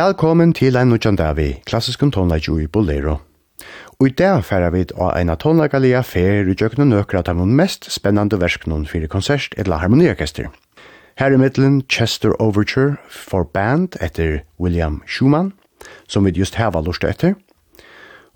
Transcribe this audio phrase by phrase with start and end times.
[0.00, 3.16] Velkommen til en nødjan dag vi klassisken i Bolero.
[3.98, 7.90] Og i dag færa vi av eina tonleikalia fer i jøkna nøkra av mun mest
[7.92, 10.48] spennande versknun fyrir konsert etla harmoniorkester.
[11.18, 15.52] Her i middelen Chester Overture for band etter William Schumann,
[16.08, 17.34] som vi just heva lort etter.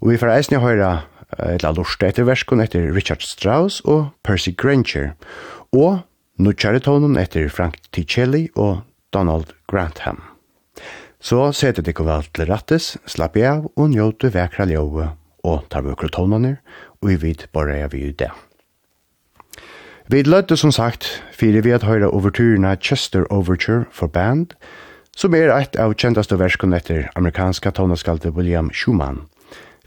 [0.02, 1.06] Og vi færa eisne høyra
[1.38, 5.14] etla lort etter verskun etter Richard Strauss og Percy Granger,
[5.72, 6.05] og
[6.37, 8.82] nødjare tonen etter Frank Ticelli og
[9.14, 10.34] Donald Grantham.
[11.25, 15.06] Så sette det ikke vel til rattes, slapp jeg av og njøte vekra ljøve
[15.44, 16.59] og tar vøkre tonene
[17.00, 18.29] og i vid bare jeg vid det.
[20.12, 24.53] Vi løtte som sagt fire vi at høyre overturene Chester Overture for band,
[25.17, 29.23] som er et av kjentaste verskene etter amerikanska toneskalde William Schumann,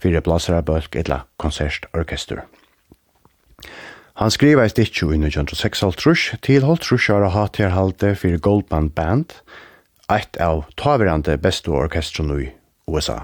[0.02, 2.48] fire blasere bølg etla konsertorkester.
[4.18, 5.86] Han skriva i stikk 1906
[6.42, 6.90] til holdt
[7.62, 9.67] her halte for Goldband Band, og
[10.12, 12.52] eit av taverande bestu orkestron i
[12.88, 13.20] USA.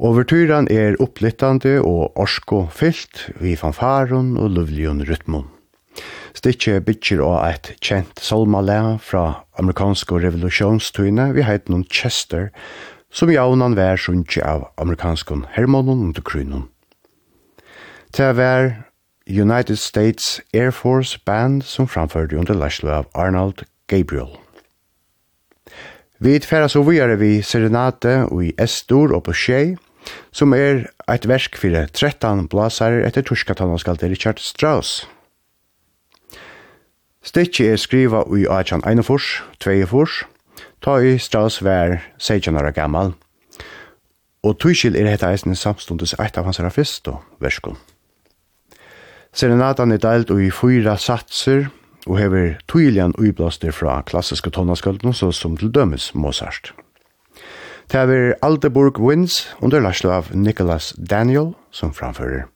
[0.00, 5.50] Overtyran er opplittande og orsko fyllt vi fanfaron og lovlion rytmon.
[6.32, 12.48] Stikje bytjer og eit kjent solmalea fra amerikansko revolusjonstøyne vi heit noen Chester,
[13.10, 16.68] som jaunan vær sunnje av amerikanskon hermonon under krynon.
[18.14, 18.70] Til vær
[19.26, 24.38] United States Air Force Band som framførde under lærslo av Arnold Gabriel.
[26.20, 29.70] Vi tfæra så vidare vi Serenate og i Estor og på Shea,
[30.32, 35.08] som er eit versk fyrir 13 blasare etter torskatalanskalde Richard Strauss.
[37.24, 38.44] Stikki er skriva i
[38.84, 40.04] Einofors, 22,
[40.84, 43.14] ta i Strauss vær 16 år gammal,
[44.44, 47.80] og tuskil er heta eisen samstundes eit av hans rafist og verskon.
[49.32, 51.70] Serenatan er deilt ui fyra satser,
[52.10, 56.74] og hever tøylian uiblaster fra klassiske tonaskalden, så som til dømes Mozart.
[57.90, 62.46] Det er Aldeburg Winds under Larslav Nicholas Daniel som framfører.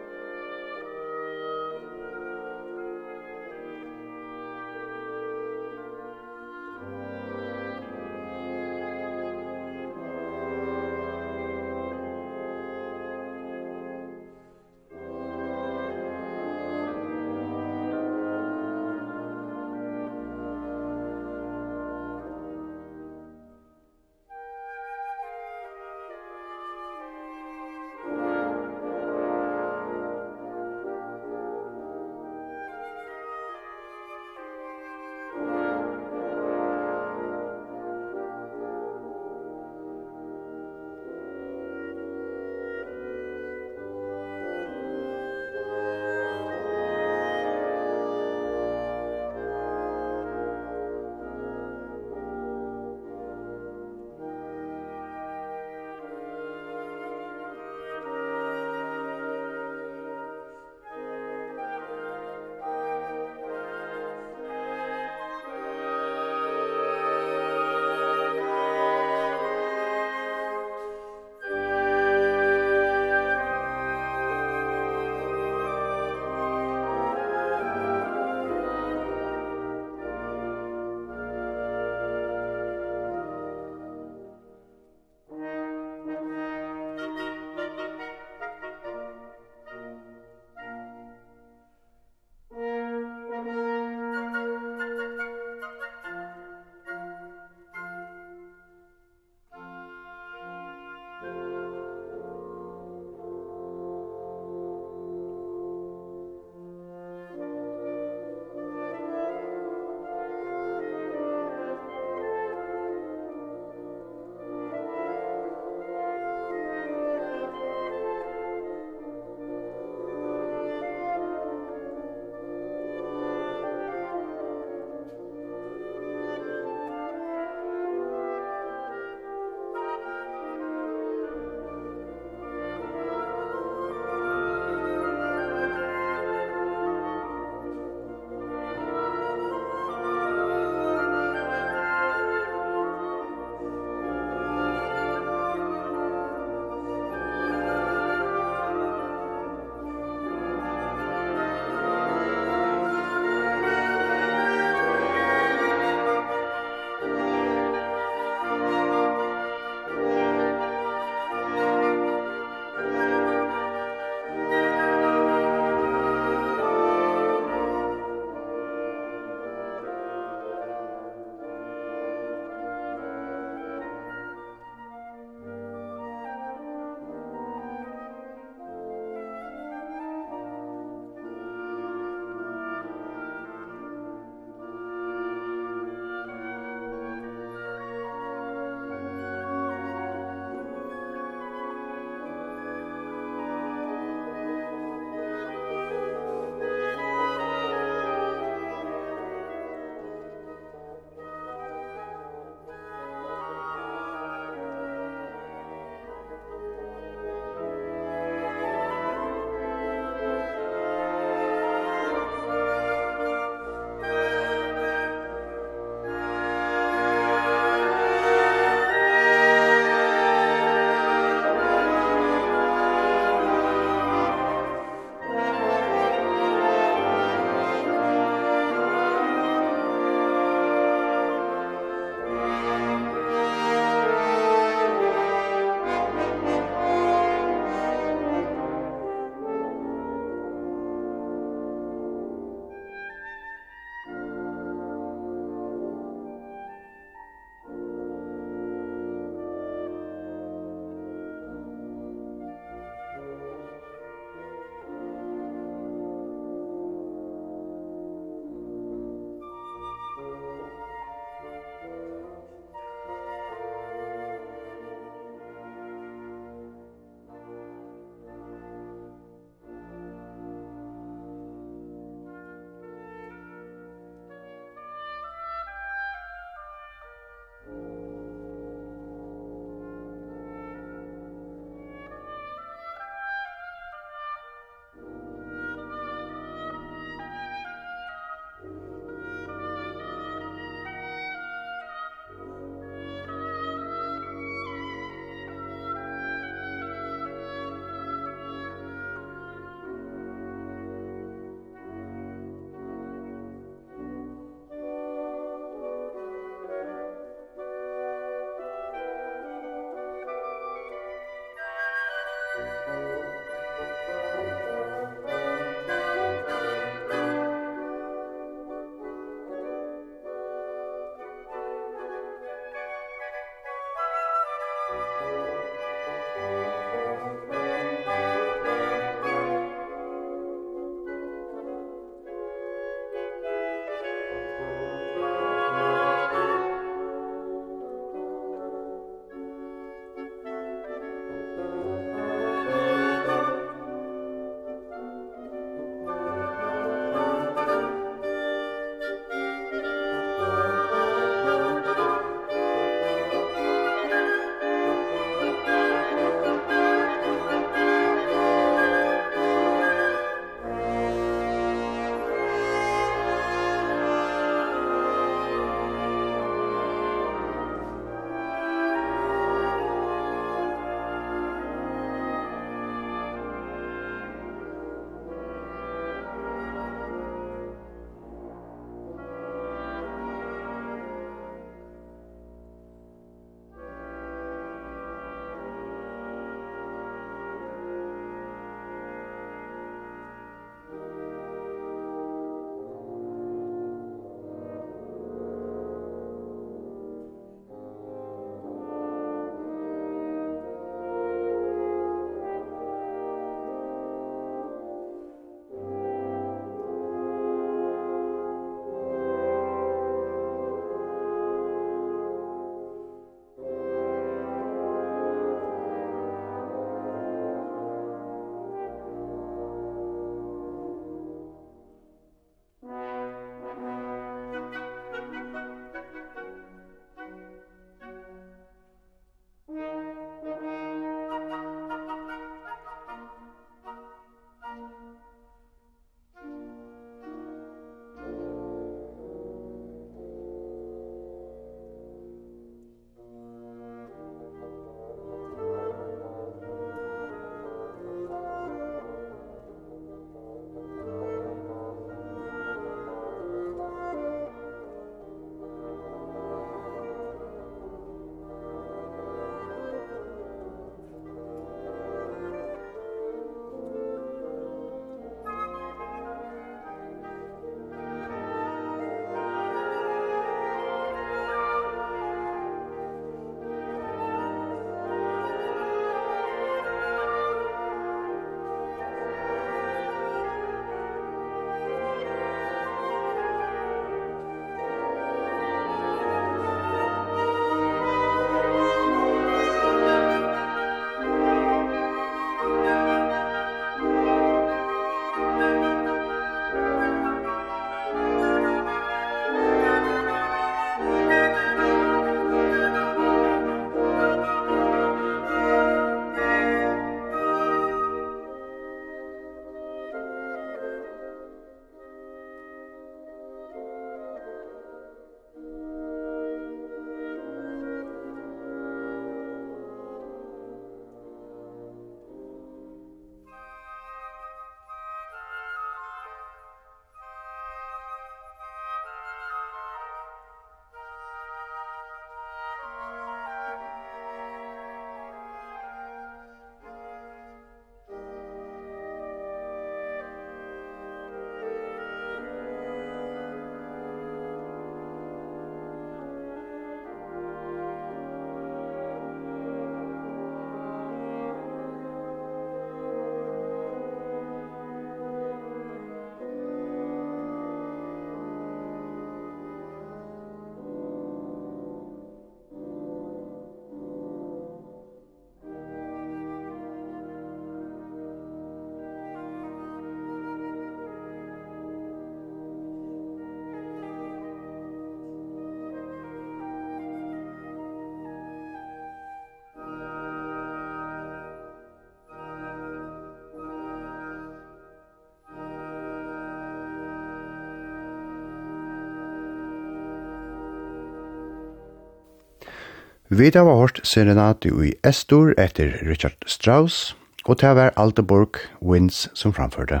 [593.28, 599.26] Vi da var hørt serenati i Estor etter Richard Strauss, og til var Aldeborg Wins
[599.36, 600.00] som framførte.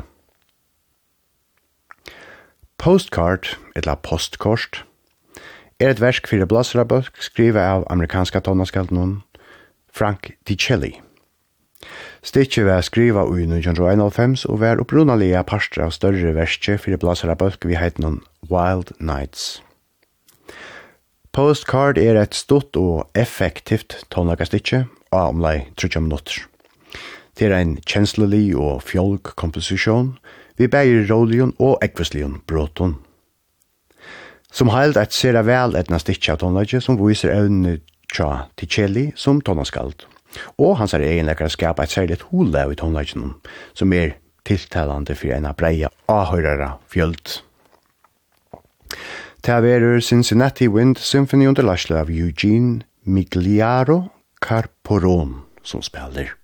[2.78, 4.84] Postcard, eller postkort,
[5.80, 9.18] er et versk fyrir blasrabøk skrivet av amerikanska tonnaskaldnån
[9.92, 10.94] Frank DiCelli.
[12.24, 17.76] Stikket var skriva i 1991 og var opprunalige parster av større verskje fyrir blasrabøk vi
[17.76, 19.58] heitnån Wild Nights.
[21.32, 26.46] Postcard er et stort og effektivt tonlakastitje av omlai 30 minutter.
[27.38, 30.16] Det er ein kjenslelig og fjolg komposisjon,
[30.58, 32.96] vi bægir rolion og ekvislion bråton.
[34.50, 37.76] Som heilt et ser vel etna stitje av tonlakje som viser evne
[38.10, 40.06] tja til kjeli som tonlaskald.
[40.58, 43.36] Og hans er egenlekkar skapa et særligt hula i tonlakjen
[43.76, 44.16] som er
[44.48, 47.42] tiltalande for en breia avhørere fjöld.
[49.40, 56.34] Ta verur Cincinnati Wind Symphony under Lashle av Eugene Migliaro Carporon som spelar.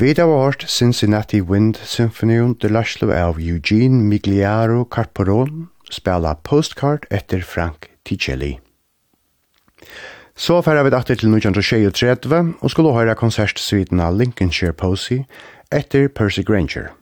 [0.00, 7.40] Vi var hørt Cincinnati Wind Symphony under Lashlo av Eugene Migliaro Carporon spela postcard etter
[7.42, 8.60] Frank Ticelli.
[10.36, 15.24] Så færa vi datter til 1923 og skulle høyra konsertsviten av Lincolnshire Posey
[15.72, 16.92] etter Percy Granger.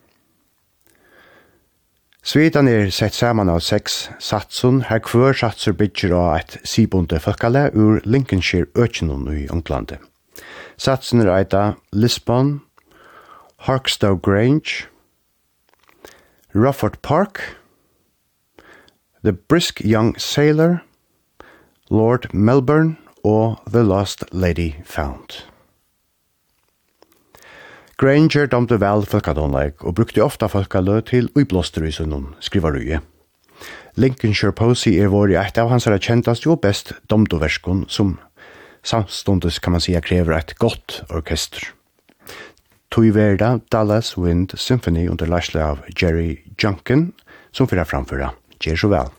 [2.25, 7.69] Svitan er sett saman av seks satsun, her kvør satsur bytjer av et sibonde føkkale
[7.75, 10.01] ur Lincolnshire økjennom i Unglandet.
[10.81, 12.63] Satsun er eita Lisbon,
[13.59, 14.87] Harkstow Grange,
[16.55, 17.57] Rufford Park,
[19.23, 20.83] The Brisk Young Sailor,
[21.91, 25.47] Lord Melbourne og The Lost Lady Found.
[27.97, 33.01] Granger domte vel folkadonleik og brukte ofta folkalø til uiblåster i sunnum, skriver Rye.
[33.97, 38.19] Lincolnshire Posey er vår i eit av hans kjentast jo best domdoverskon som
[38.85, 41.76] samstundes kan man sija krever eit godt orkester.
[42.97, 47.11] Tui Verda Dallas Wind Symphony under leisle av Jerry Junkin,
[47.53, 48.31] som fyrir framføra.
[48.57, 49.11] Gjer så vel.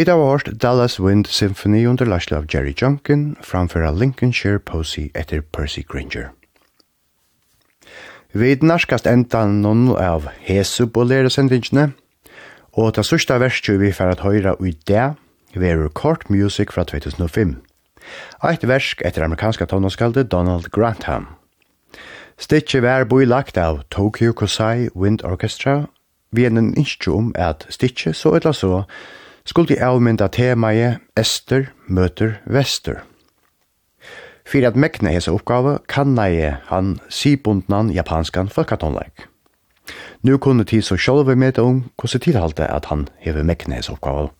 [0.00, 5.42] Vi da vårt Dallas Wind Symphony under Lashla av Jerry Junkin framføra Lincolnshire Posey etter
[5.42, 6.30] Percy Granger.
[8.32, 11.90] Vi narskast endan noen av Hesu bolere sendingene,
[12.72, 15.04] og ta sørste verset vi får at høyra i det,
[15.52, 17.58] veru Court Music fra 2005.
[18.40, 21.28] Eit versk etter amerikanska tonårskalde Donald Grantham.
[22.40, 25.90] Stikje vær boilagt av Tokyo Kosai Wind Orchestra,
[26.32, 28.86] vi er en innskjum at stikje så etla så
[29.50, 33.00] skulle avmynda temaet Ester møter Vester.
[34.46, 39.26] For at mekne hese oppgave kanna jeg han sibundnan japanskan folkatonleik.
[40.22, 44.30] Nu kunne tid så sjálve meta om hvordan tilhalte at han hever mekne hese oppgave.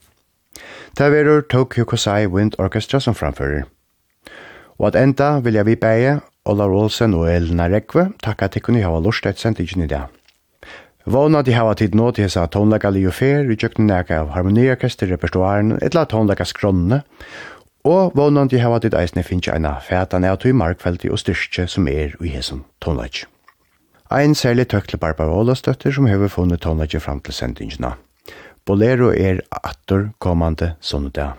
[0.95, 3.67] Ta verur Tokyo Kosai Wind Orchestra som framfører.
[4.79, 8.83] Og at enda vil jeg vi beie Ola Rolsen og Elna Rekve takka til kunne
[8.83, 10.07] hava lortet sendt i dag.
[11.05, 12.45] Våna de hava tid nå til hessa
[12.93, 17.03] li og fer i tjøkken neka av harmoniorkester repertoaren etla tonlegga skronne,
[17.85, 21.89] og våna de hava tid eisne finnje eina feta nea tog markfelti og styrstje som
[21.89, 23.25] er i hesson tonlegg.
[24.11, 27.95] Ein særlig tøkle Barbara Ålastøtter som hever funnet tonlegget fram til sendingina.
[28.67, 31.39] Bolero er atter kommande sondag.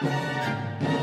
[0.00, 0.97] Musik